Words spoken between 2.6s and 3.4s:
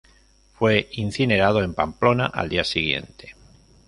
siguiente.